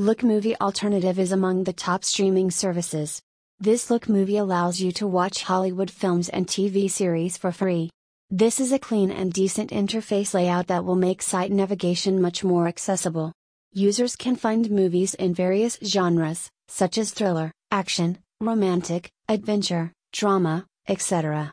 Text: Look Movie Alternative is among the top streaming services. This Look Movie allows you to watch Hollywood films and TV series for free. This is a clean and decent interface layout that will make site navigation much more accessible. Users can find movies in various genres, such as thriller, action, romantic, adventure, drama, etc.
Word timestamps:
Look 0.00 0.22
Movie 0.22 0.56
Alternative 0.58 1.18
is 1.18 1.30
among 1.30 1.64
the 1.64 1.74
top 1.74 2.04
streaming 2.04 2.50
services. 2.50 3.20
This 3.58 3.90
Look 3.90 4.08
Movie 4.08 4.38
allows 4.38 4.80
you 4.80 4.92
to 4.92 5.06
watch 5.06 5.42
Hollywood 5.42 5.90
films 5.90 6.30
and 6.30 6.46
TV 6.46 6.90
series 6.90 7.36
for 7.36 7.52
free. 7.52 7.90
This 8.30 8.60
is 8.60 8.72
a 8.72 8.78
clean 8.78 9.10
and 9.10 9.30
decent 9.30 9.68
interface 9.68 10.32
layout 10.32 10.68
that 10.68 10.86
will 10.86 10.96
make 10.96 11.20
site 11.20 11.52
navigation 11.52 12.18
much 12.18 12.42
more 12.42 12.66
accessible. 12.66 13.34
Users 13.74 14.16
can 14.16 14.36
find 14.36 14.70
movies 14.70 15.12
in 15.12 15.34
various 15.34 15.78
genres, 15.84 16.48
such 16.66 16.96
as 16.96 17.10
thriller, 17.10 17.52
action, 17.70 18.16
romantic, 18.40 19.10
adventure, 19.28 19.92
drama, 20.14 20.64
etc. 20.88 21.46